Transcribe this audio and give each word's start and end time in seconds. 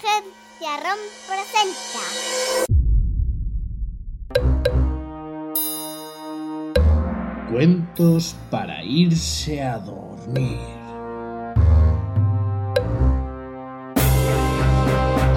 Agencia 0.00 0.80
ROM 0.82 1.00
presenta. 1.28 2.00
Cuentos 7.50 8.34
para 8.50 8.82
irse 8.82 9.62
a 9.62 9.78
dormir. 9.78 10.58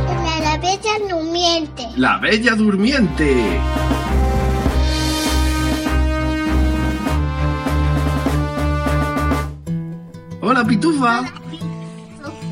La, 0.07 0.39
la 0.39 0.57
bella 0.57 0.99
durmiente. 1.09 1.83
La 1.97 2.17
Bella 2.19 2.55
Durmiente. 2.55 3.59
Hola, 10.41 10.65
Pitufa. 10.65 11.25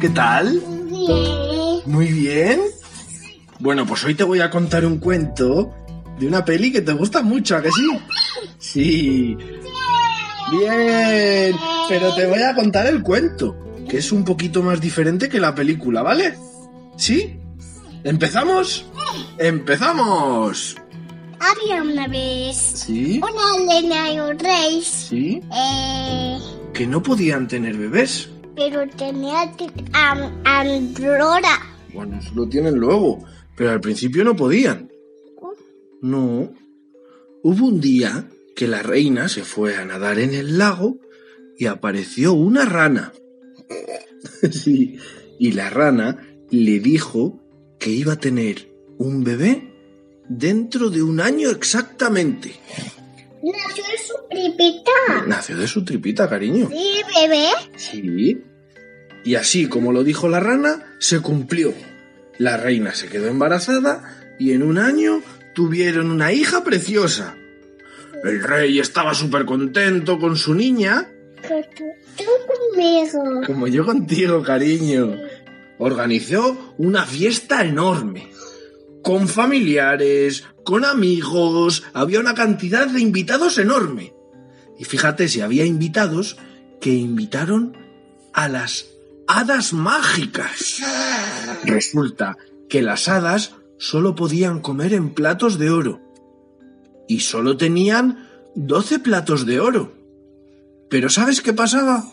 ¿Qué 0.01 0.09
tal? 0.09 0.61
Bien. 0.89 1.50
Muy 1.85 2.07
bien. 2.07 2.61
Bueno, 3.59 3.85
pues 3.85 4.03
hoy 4.03 4.15
te 4.15 4.23
voy 4.23 4.39
a 4.41 4.49
contar 4.49 4.85
un 4.85 4.97
cuento 4.99 5.73
de 6.19 6.27
una 6.27 6.43
peli 6.45 6.71
que 6.71 6.81
te 6.81 6.93
gusta 6.93 7.21
mucho, 7.21 7.55
¿a 7.55 7.61
que 7.61 7.69
sí? 7.71 7.87
Sí. 8.59 9.37
Bien. 10.51 11.55
Pero 11.89 12.13
te 12.15 12.25
voy 12.27 12.41
a 12.41 12.53
contar 12.55 12.87
el 12.87 13.01
cuento, 13.01 13.55
que 13.89 13.97
es 13.97 14.11
un 14.11 14.23
poquito 14.23 14.61
más 14.63 14.79
diferente 14.81 15.29
que 15.29 15.39
la 15.39 15.53
película, 15.55 16.01
¿vale? 16.01 16.37
¿Sí? 16.97 17.37
¿Empezamos? 18.03 18.85
¡Empezamos! 19.37 20.75
Había 21.39 21.81
una 21.81 22.07
vez 22.07 22.55
¿Sí? 22.57 23.19
una 23.19 23.71
reina 23.73 24.11
y 24.13 24.19
un 24.19 24.37
rey. 24.39 24.83
¿Sí? 24.83 25.41
Eh, 25.53 26.37
Que 26.73 26.85
no 26.87 27.01
podían 27.01 27.47
tener 27.47 27.77
bebés. 27.77 28.29
pero 28.55 28.87
tenía 28.89 29.51
am- 29.93 30.31
Androra. 30.45 31.59
Bueno, 31.93 32.19
eso 32.19 32.31
lo 32.35 32.47
tienen 32.47 32.75
luego, 32.75 33.25
pero 33.55 33.71
al 33.71 33.81
principio 33.81 34.23
no 34.23 34.35
podían. 34.35 34.91
No. 36.01 36.53
Hubo 37.43 37.65
un 37.67 37.81
día 37.81 38.29
que 38.55 38.67
la 38.67 38.81
reina 38.81 39.27
se 39.29 39.43
fue 39.43 39.75
a 39.75 39.85
nadar 39.85 40.19
en 40.19 40.33
el 40.33 40.57
lago 40.57 40.99
y 41.57 41.65
apareció 41.65 42.33
una 42.33 42.65
rana. 42.65 43.13
sí, 44.51 44.97
y 45.39 45.51
la 45.51 45.69
rana 45.69 46.27
le 46.49 46.79
dijo 46.79 47.39
que 47.79 47.89
iba 47.89 48.13
a 48.13 48.19
tener 48.19 48.71
un 48.97 49.23
bebé 49.23 49.73
dentro 50.29 50.89
de 50.89 51.01
un 51.01 51.19
año 51.19 51.49
exactamente. 51.49 52.53
Nació 53.43 53.83
en 53.83 54.05
su 54.05 54.13
tripita. 54.29 55.25
Nació 55.27 55.57
de 55.57 55.67
su 55.67 55.83
tripita, 55.83 56.29
cariño. 56.29 56.69
Sí, 56.69 57.01
bebé. 57.15 57.47
Sí. 57.75 58.41
Y 59.23 59.35
así 59.35 59.67
como 59.67 59.91
lo 59.91 60.03
dijo 60.03 60.29
la 60.29 60.39
rana, 60.39 60.95
se 60.99 61.19
cumplió. 61.19 61.73
La 62.37 62.57
reina 62.57 62.93
se 62.93 63.07
quedó 63.07 63.27
embarazada 63.27 64.35
y 64.39 64.53
en 64.53 64.63
un 64.63 64.77
año 64.77 65.21
tuvieron 65.53 66.09
una 66.09 66.33
hija 66.33 66.63
preciosa. 66.63 67.35
El 68.23 68.43
rey 68.43 68.79
estaba 68.79 69.13
súper 69.13 69.45
contento 69.45 70.19
con 70.19 70.37
su 70.37 70.53
niña, 70.53 71.07
conmigo. 71.41 73.41
como 73.45 73.67
yo 73.67 73.85
contigo, 73.85 74.43
cariño. 74.43 75.17
Organizó 75.77 76.75
una 76.77 77.05
fiesta 77.05 77.63
enorme. 77.63 78.31
Con 79.01 79.27
familiares, 79.27 80.43
con 80.63 80.85
amigos, 80.85 81.83
había 81.93 82.19
una 82.19 82.35
cantidad 82.35 82.87
de 82.87 83.01
invitados 83.01 83.57
enorme. 83.57 84.13
Y 84.77 84.85
fíjate 84.85 85.27
si 85.27 85.41
había 85.41 85.65
invitados 85.65 86.37
que 86.79 86.91
invitaron 86.91 87.75
a 88.33 88.47
las 88.47 88.85
hadas 89.37 89.73
mágicas. 89.73 90.81
Resulta 91.63 92.37
que 92.69 92.81
las 92.81 93.07
hadas 93.07 93.53
solo 93.77 94.15
podían 94.15 94.59
comer 94.61 94.93
en 94.93 95.13
platos 95.13 95.57
de 95.57 95.69
oro. 95.69 96.01
Y 97.07 97.21
solo 97.21 97.57
tenían 97.57 98.29
12 98.55 98.99
platos 98.99 99.45
de 99.45 99.59
oro. 99.59 99.93
Pero 100.89 101.09
¿sabes 101.09 101.41
qué 101.41 101.53
pasaba? 101.53 102.03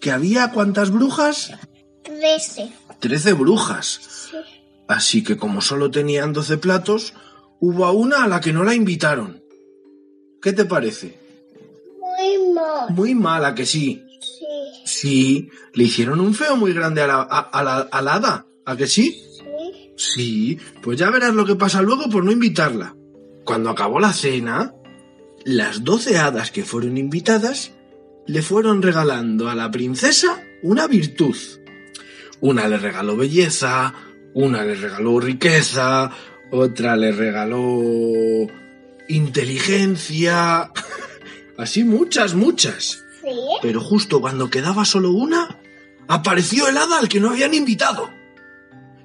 Que 0.00 0.10
había 0.10 0.50
cuántas 0.52 0.90
brujas? 0.90 1.52
Trece. 2.02 2.72
13 3.00 3.32
brujas. 3.34 4.00
Sí. 4.30 4.36
Así 4.88 5.22
que 5.22 5.36
como 5.36 5.60
solo 5.60 5.90
tenían 5.90 6.32
12 6.32 6.58
platos, 6.58 7.14
hubo 7.60 7.84
a 7.84 7.92
una 7.92 8.24
a 8.24 8.28
la 8.28 8.40
que 8.40 8.52
no 8.52 8.64
la 8.64 8.74
invitaron. 8.74 9.42
¿Qué 10.40 10.52
te 10.52 10.64
parece? 10.64 11.18
Muy 12.00 12.52
mal. 12.54 12.90
Muy 12.90 13.14
mala 13.14 13.54
que 13.54 13.66
sí. 13.66 14.07
Sí. 15.00 15.50
Le 15.74 15.84
hicieron 15.84 16.20
un 16.20 16.34
feo 16.34 16.56
muy 16.56 16.72
grande 16.72 17.02
a 17.02 17.06
la, 17.06 17.14
a, 17.16 17.38
a 17.40 17.62
la, 17.62 17.76
a 17.78 18.02
la 18.02 18.14
hada. 18.14 18.46
¿A 18.64 18.76
que 18.76 18.86
sí? 18.86 19.12
Sí. 19.12 19.88
Sí, 19.96 20.58
pues 20.80 20.96
ya 20.96 21.10
verás 21.10 21.34
lo 21.34 21.44
que 21.44 21.56
pasa 21.56 21.82
luego 21.82 22.08
por 22.08 22.24
no 22.24 22.30
invitarla. 22.30 22.94
Cuando 23.44 23.70
acabó 23.70 23.98
la 23.98 24.12
cena, 24.12 24.72
las 25.44 25.82
doce 25.82 26.18
hadas 26.18 26.52
que 26.52 26.64
fueron 26.64 26.96
invitadas 26.96 27.72
le 28.28 28.42
fueron 28.42 28.82
regalando 28.82 29.48
a 29.48 29.54
la 29.56 29.70
princesa 29.70 30.40
una 30.62 30.86
virtud. 30.86 31.36
Una 32.40 32.68
le 32.68 32.76
regaló 32.76 33.16
belleza, 33.16 33.94
una 34.34 34.62
le 34.62 34.76
regaló 34.76 35.18
riqueza, 35.18 36.12
otra 36.52 36.94
le 36.94 37.10
regaló 37.10 38.46
inteligencia, 39.08 40.70
así 41.56 41.82
muchas, 41.82 42.34
muchas. 42.34 43.04
Sí. 43.30 43.58
Pero 43.62 43.80
justo 43.80 44.20
cuando 44.20 44.50
quedaba 44.50 44.84
solo 44.84 45.10
una, 45.10 45.60
apareció 46.08 46.68
el 46.68 46.76
hada 46.76 46.98
al 46.98 47.08
que 47.08 47.20
no 47.20 47.30
habían 47.30 47.54
invitado. 47.54 48.10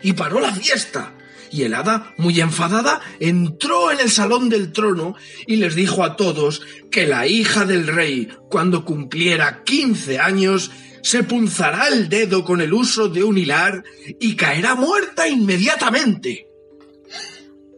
Y 0.01 0.13
paró 0.13 0.39
la 0.39 0.53
fiesta. 0.53 1.13
Y 1.51 1.63
el 1.63 1.75
hada, 1.75 2.13
muy 2.17 2.41
enfadada, 2.41 2.99
entró 3.19 3.91
en 3.91 3.99
el 3.99 4.09
salón 4.09 4.49
del 4.49 4.71
trono 4.71 5.15
y 5.45 5.57
les 5.57 5.75
dijo 5.75 6.03
a 6.03 6.15
todos 6.15 6.63
que 6.89 7.05
la 7.05 7.27
hija 7.27 7.65
del 7.65 7.85
rey, 7.85 8.29
cuando 8.49 8.85
cumpliera 8.85 9.63
15 9.63 10.17
años, 10.17 10.71
se 11.03 11.21
punzará 11.23 11.89
el 11.89 12.09
dedo 12.09 12.43
con 12.43 12.61
el 12.61 12.73
uso 12.73 13.07
de 13.07 13.23
un 13.23 13.37
hilar 13.37 13.83
y 14.19 14.35
caerá 14.35 14.73
muerta 14.73 15.27
inmediatamente. 15.27 16.47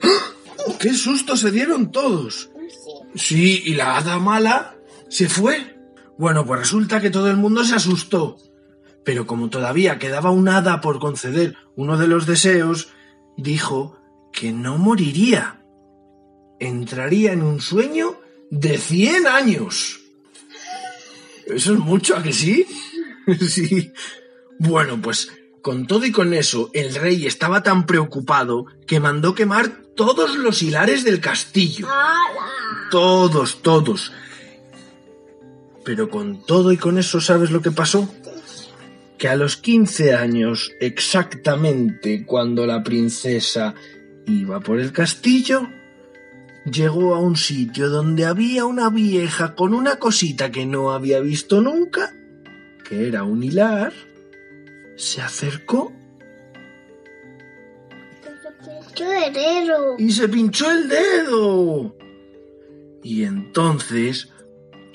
¡Ah! 0.02 0.36
¡Qué 0.80 0.94
susto 0.94 1.36
se 1.36 1.52
dieron 1.52 1.92
todos! 1.92 2.50
Sí, 3.16 3.62
y 3.66 3.74
la 3.74 3.98
hada 3.98 4.20
mala 4.20 4.78
se 5.10 5.28
fue. 5.28 5.75
Bueno, 6.18 6.46
pues 6.46 6.62
resulta 6.62 7.02
que 7.02 7.10
todo 7.10 7.30
el 7.30 7.38
mundo 7.38 7.64
se 7.64 7.76
asustó. 7.76 8.38
Pero 9.04 9.28
como 9.28 9.50
todavía 9.50 10.00
quedaba 10.00 10.32
un 10.32 10.50
hada 10.50 10.82
por 10.82 11.00
conceder 11.00 11.56
uno 11.76 11.98
de 11.98 12.08
los 12.08 12.26
deseos, 12.26 12.90
dijo 13.38 14.00
que 14.34 14.52
no 14.52 14.78
moriría. 14.78 15.62
Entraría 16.60 17.34
en 17.34 17.44
un 17.44 17.62
sueño 17.62 18.20
de 18.50 18.78
100 18.78 19.28
años. 19.28 20.00
Eso 21.46 21.74
es 21.74 21.80
mucho, 21.80 22.16
¿a 22.16 22.24
que 22.24 22.34
sí? 22.34 22.66
sí. 23.48 23.92
Bueno, 24.58 25.00
pues 25.02 25.32
con 25.62 25.88
todo 25.88 26.06
y 26.06 26.12
con 26.12 26.34
eso, 26.34 26.70
el 26.74 26.94
rey 26.96 27.26
estaba 27.26 27.64
tan 27.64 27.86
preocupado 27.86 28.68
que 28.88 29.00
mandó 29.00 29.34
quemar 29.34 29.82
todos 29.96 30.36
los 30.36 30.62
hilares 30.62 31.04
del 31.04 31.20
castillo. 31.20 31.88
¡Hala! 31.88 32.90
Todos, 32.92 33.62
todos. 33.62 34.12
Pero 35.86 36.10
con 36.10 36.44
todo 36.46 36.72
y 36.72 36.78
con 36.78 36.98
eso, 36.98 37.22
¿sabes 37.22 37.52
lo 37.52 37.62
que 37.62 37.72
pasó? 37.72 38.12
Que 39.18 39.30
a 39.30 39.36
los 39.36 39.56
15 39.56 40.14
años, 40.14 40.72
exactamente 40.82 42.26
cuando 42.26 42.66
la 42.66 42.84
princesa 42.84 43.76
iba 44.26 44.60
por 44.60 44.80
el 44.80 44.92
castillo, 44.92 45.70
llegó 46.66 47.16
a 47.16 47.20
un 47.20 47.38
sitio 47.38 47.90
donde 47.90 48.26
había 48.26 48.66
una 48.66 48.90
vieja 48.90 49.56
con 49.56 49.74
una 49.74 49.98
cosita 49.98 50.52
que 50.52 50.66
no 50.66 50.92
había 50.92 51.20
visto 51.20 51.62
nunca, 51.62 52.12
que 52.84 53.08
era 53.08 53.24
un 53.24 53.44
hilar, 53.44 53.94
se 54.98 55.22
acercó 55.22 55.94
y 59.98 60.12
se 60.12 60.30
pinchó 60.30 60.72
el 60.72 60.88
dedo. 60.88 61.96
Y 63.04 63.24
entonces 63.24 64.30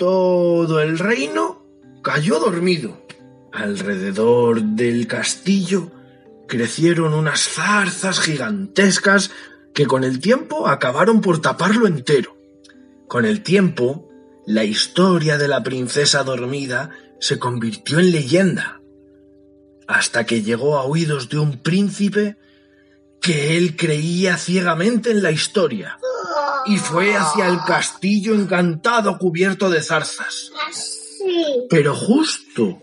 todo 0.00 0.80
el 0.80 0.98
reino 0.98 1.62
cayó 2.02 2.40
dormido. 2.40 3.04
Alrededor 3.52 4.62
del 4.62 5.06
castillo 5.06 5.92
crecieron 6.48 7.12
unas 7.12 7.40
zarzas 7.40 8.18
gigantescas 8.18 9.30
que 9.74 9.84
con 9.84 10.02
el 10.02 10.18
tiempo 10.18 10.68
acabaron 10.68 11.20
por 11.20 11.42
taparlo 11.42 11.86
entero. 11.86 12.34
Con 13.08 13.26
el 13.26 13.42
tiempo, 13.42 14.08
la 14.46 14.64
historia 14.64 15.36
de 15.36 15.48
la 15.48 15.62
princesa 15.62 16.24
dormida 16.24 16.92
se 17.18 17.38
convirtió 17.38 17.98
en 17.98 18.10
leyenda, 18.10 18.80
hasta 19.86 20.24
que 20.24 20.40
llegó 20.40 20.78
a 20.78 20.84
oídos 20.84 21.28
de 21.28 21.40
un 21.40 21.58
príncipe 21.58 22.38
que 23.20 23.58
él 23.58 23.76
creía 23.76 24.38
ciegamente 24.38 25.10
en 25.10 25.22
la 25.22 25.30
historia 25.30 25.98
y 26.66 26.78
fue 26.78 27.16
hacia 27.16 27.48
el 27.48 27.58
castillo 27.66 28.34
encantado 28.34 29.18
cubierto 29.18 29.70
de 29.70 29.82
zarzas. 29.82 30.52
Pero 31.68 31.94
justo 31.94 32.80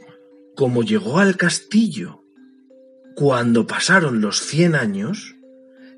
como 0.56 0.84
llegó 0.84 1.20
al 1.20 1.38
castillo, 1.38 2.24
Cuando 3.16 3.66
pasaron 3.66 4.22
los 4.22 4.42
cien 4.42 4.76
años, 4.76 5.36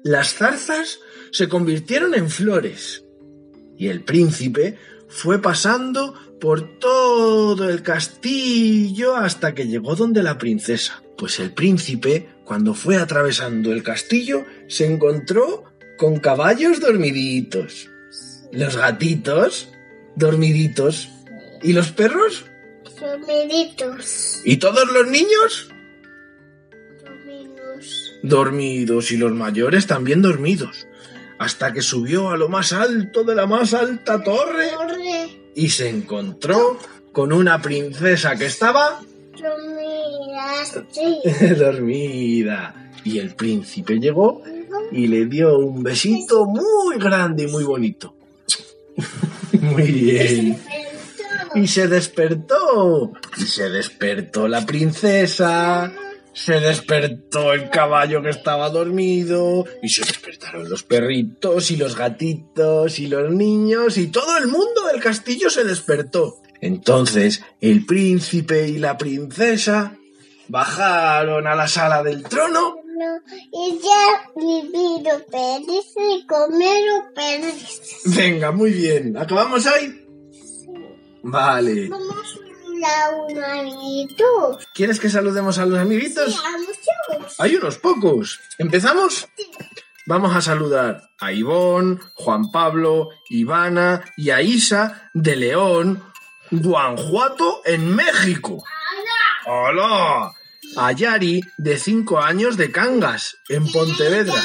las 0.06 0.36
zarzas 0.36 1.00
se 1.32 1.50
convirtieron 1.50 2.14
en 2.14 2.30
flores 2.30 3.04
y 3.78 3.88
el 3.88 4.06
príncipe 4.06 4.78
fue 5.10 5.42
pasando 5.42 6.14
por 6.40 6.80
todo 6.80 7.70
el 7.70 7.84
castillo 7.84 9.18
hasta 9.18 9.54
que 9.54 9.68
llegó 9.68 9.96
donde 9.96 10.24
la 10.24 10.38
princesa. 10.38 11.04
Pues 11.18 11.40
el 11.40 11.54
príncipe, 11.54 12.30
cuando 12.46 12.74
fue 12.74 12.96
atravesando 12.96 13.74
el 13.74 13.84
castillo, 13.84 14.46
se 14.68 14.86
encontró 14.86 15.66
con 16.00 16.18
caballos 16.20 16.80
dormiditos, 16.80 17.90
los 18.52 18.76
gatitos 18.78 19.70
dormiditos 20.16 21.10
y 21.62 21.74
los 21.74 21.92
perros 21.92 22.46
Dormiditos. 23.00 24.42
y 24.46 24.58
todos 24.58 24.92
los 24.92 25.08
niños 25.08 25.70
Dormidos. 27.04 28.20
dormidos 28.24 29.12
y 29.12 29.18
los 29.18 29.32
mayores 29.34 29.88
también 29.88 30.22
dormidos, 30.22 30.88
hasta 31.38 31.74
que 31.74 31.82
subió 31.82 32.30
a 32.32 32.38
lo 32.38 32.50
más 32.50 32.74
alto 32.74 33.24
de 33.24 33.36
la 33.36 33.46
más 33.46 33.74
alta 33.74 34.24
torre 34.24 34.70
Torre. 34.72 35.52
y 35.56 35.70
se 35.70 35.90
encontró 35.90 36.78
con 37.12 37.34
una 37.34 37.62
princesa 37.62 38.36
que 38.38 38.46
estaba 38.46 39.02
Dormidas. 39.38 40.82
Sí. 40.92 41.20
dormida. 41.58 42.92
Y 43.06 43.20
el 43.20 43.36
príncipe 43.36 43.98
llegó 44.00 44.44
y 44.92 45.08
le 45.08 45.26
dio 45.26 45.58
un 45.58 45.84
besito 45.84 46.46
muy 46.46 46.98
grande 46.98 47.44
y 47.44 47.48
muy 47.48 47.64
bonito. 47.64 48.16
Muy 49.62 49.92
bien. 49.92 50.60
Y 51.56 51.68
se 51.68 51.88
despertó. 51.88 53.12
Y 53.38 53.42
se 53.42 53.70
despertó 53.70 54.48
la 54.48 54.66
princesa. 54.66 55.92
Se 56.34 56.60
despertó 56.60 57.54
el 57.54 57.70
caballo 57.70 58.22
que 58.22 58.30
estaba 58.30 58.70
dormido. 58.70 59.66
Y 59.82 59.90
se 59.90 60.06
despertaron 60.06 60.70
los 60.70 60.84
perritos 60.84 61.72
y 61.72 61.78
los 61.78 61.96
gatitos 61.96 63.00
y 63.00 63.08
los 63.08 63.32
niños. 63.32 63.98
Y 63.98 64.08
todo 64.08 64.38
el 64.38 64.48
mundo 64.48 64.86
del 64.92 65.02
castillo 65.02 65.50
se 65.50 65.64
despertó. 65.64 66.42
Entonces 66.62 67.42
el 67.62 67.86
príncipe 67.86 68.68
y 68.68 68.78
la 68.78 68.98
princesa 68.98 69.96
bajaron 70.50 71.48
a 71.48 71.56
la 71.56 71.68
sala 71.68 72.04
del 72.04 72.24
trono. 72.24 72.79
Y 73.52 73.80
ya 73.80 74.30
vivido 74.36 75.24
feliz 75.32 75.94
y 75.96 76.26
comer 76.26 76.84
feliz. 77.16 78.02
Venga, 78.06 78.52
muy 78.52 78.72
bien. 78.72 79.18
¿Acabamos 79.18 79.66
ahí? 79.66 80.06
Vale. 81.24 81.90
Vamos 81.90 82.40
a 82.86 83.10
un 83.16 83.44
amiguito. 83.44 84.60
¿Quieres 84.74 85.00
que 85.00 85.10
saludemos 85.10 85.58
a 85.58 85.66
los 85.66 85.80
amiguitos? 85.80 86.42
A 86.46 86.58
muchos. 86.58 87.40
Hay 87.40 87.56
unos 87.56 87.78
pocos. 87.78 88.40
¿Empezamos? 88.58 89.28
Vamos 90.06 90.36
a 90.36 90.42
saludar 90.42 91.10
a 91.20 91.32
Ivón, 91.32 92.02
Juan 92.16 92.52
Pablo, 92.52 93.10
Ivana 93.30 94.04
y 94.18 94.32
a 94.32 94.42
Isa 94.42 95.12
de 95.14 95.36
León, 95.36 96.04
Guanajuato, 96.50 97.62
en 97.66 97.96
México. 97.96 98.64
¡Hola! 99.46 100.32
A 100.78 100.92
Yari, 100.92 101.42
de 101.58 101.78
5 101.78 102.20
años, 102.20 102.58
de 102.58 102.72
Cangas, 102.72 103.38
en 103.50 103.70
Pontevedra. 103.72 104.42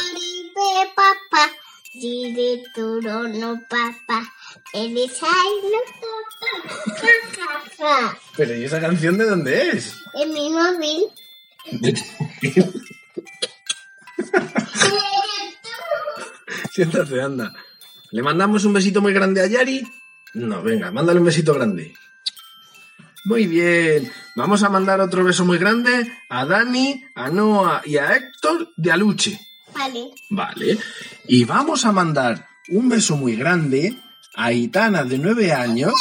Pero 8.37 8.56
¿y 8.56 8.65
esa 8.65 8.81
canción 8.81 9.17
de 9.19 9.25
dónde 9.26 9.71
es? 9.71 9.97
En 10.15 10.32
mi 10.32 10.50
móvil. 10.50 11.05
Siéntate, 16.73 17.21
anda. 17.23 17.53
¿Le 18.11 18.23
mandamos 18.23 18.65
un 18.65 18.73
besito 18.73 19.00
muy 19.00 19.12
grande 19.12 19.43
a 19.43 19.47
Yari? 19.47 19.82
No, 20.35 20.62
venga, 20.62 20.91
mándale 20.91 21.21
un 21.21 21.26
besito 21.26 21.55
grande. 21.55 21.94
Muy 23.25 23.47
bien. 23.47 24.12
Vamos 24.37 24.62
a 24.62 24.69
mandar 24.69 25.00
otro 25.00 25.25
beso 25.25 25.47
muy 25.47 25.56
grande 25.56 26.12
a 26.29 26.44
Dani, 26.44 27.05
a 27.15 27.31
Noah 27.31 27.81
y 27.85 27.97
a 27.97 28.15
Héctor 28.15 28.69
de 28.76 28.93
Aluche. 28.93 29.41
Vale. 29.75 30.11
Vale. 30.29 30.79
Y 31.26 31.44
vamos 31.44 31.87
a 31.87 31.93
mandar 31.93 32.47
un 32.69 32.91
beso 32.91 33.17
muy 33.17 33.35
grande 33.35 33.97
a 34.37 34.53
Itana 34.53 35.05
de 35.05 35.19
9 35.19 35.53
años. 35.53 35.94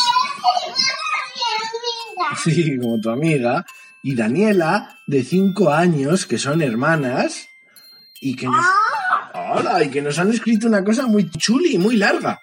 Sí, 2.44 2.78
como 2.78 3.00
tu 3.00 3.10
amiga. 3.10 3.66
Y 4.02 4.16
Daniela 4.16 5.00
de 5.08 5.24
5 5.24 5.72
años, 5.72 6.26
que 6.26 6.38
son 6.38 6.62
hermanas. 6.62 7.48
Y 8.20 8.36
que 8.36 8.48
nos... 8.48 8.66
Hola, 9.34 9.82
y 9.82 9.90
que 9.90 10.02
nos 10.02 10.20
han 10.20 10.30
escrito 10.30 10.68
una 10.68 10.84
cosa 10.84 11.08
muy 11.08 11.30
chuli 11.32 11.76
y 11.76 11.78
muy 11.78 11.96
larga. 11.96 12.42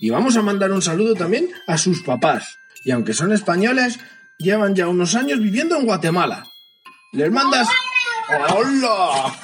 Y 0.00 0.08
vamos 0.08 0.38
a 0.38 0.42
mandar 0.42 0.72
un 0.72 0.80
saludo 0.80 1.14
también 1.14 1.50
a 1.66 1.76
sus 1.76 2.02
papás. 2.02 2.58
Y 2.86 2.92
aunque 2.92 3.14
son 3.14 3.32
españoles, 3.32 3.98
llevan 4.38 4.76
ya 4.76 4.86
unos 4.86 5.16
años 5.16 5.40
viviendo 5.40 5.76
en 5.76 5.86
Guatemala. 5.86 6.46
Les 7.12 7.32
mandas... 7.32 7.68
¡Hola! 8.54 9.34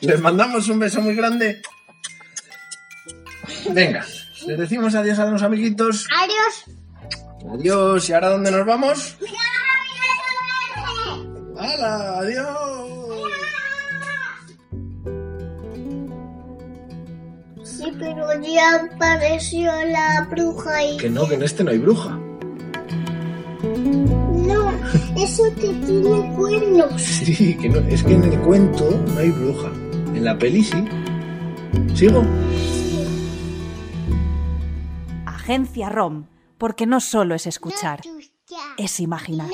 Les 0.00 0.20
mandamos 0.20 0.68
un 0.68 0.80
beso 0.80 1.00
muy 1.00 1.14
grande. 1.14 1.62
Venga, 3.70 4.04
les 4.48 4.58
decimos 4.58 4.96
adiós 4.96 5.20
a 5.20 5.26
los 5.26 5.44
amiguitos. 5.44 6.08
Adiós. 6.12 6.64
Adiós. 7.54 8.08
¿Y 8.08 8.12
ahora 8.14 8.30
dónde 8.30 8.50
nos 8.50 8.66
vamos? 8.66 9.16
¡Hala! 11.56 12.18
¡Adiós! 12.18 12.61
Ya 18.40 18.76
apareció 18.76 19.70
la 19.86 20.26
bruja 20.30 20.76
ahí. 20.76 20.96
Que 20.96 21.10
no, 21.10 21.28
que 21.28 21.34
en 21.34 21.42
este 21.42 21.64
no 21.64 21.70
hay 21.70 21.78
bruja. 21.78 22.18
No, 23.62 24.72
eso 25.16 25.44
que 25.54 25.68
tiene 25.86 26.34
cuernos. 26.34 27.02
Sí, 27.02 27.56
que 27.56 27.68
no. 27.68 27.78
Es 27.88 28.02
que 28.02 28.14
en 28.14 28.24
el 28.24 28.40
cuento 28.40 28.90
no 28.90 29.18
hay 29.18 29.30
bruja. 29.30 29.68
En 30.14 30.24
la 30.24 30.38
peli 30.38 30.64
sí. 30.64 30.84
¿Sigo? 31.94 32.24
Agencia 35.26 35.88
ROM, 35.88 36.26
porque 36.58 36.86
no 36.86 37.00
solo 37.00 37.34
es 37.34 37.46
escuchar, 37.46 38.00
es 38.76 39.00
imaginar. 39.00 39.48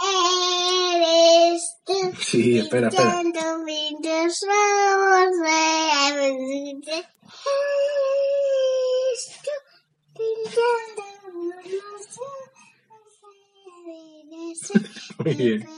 Eres 0.00 1.76
tú. 1.84 1.94
Sí, 2.20 2.58
espera, 2.58 2.88
espera. 2.88 3.22
Muy 15.24 15.34
bien. 15.34 15.77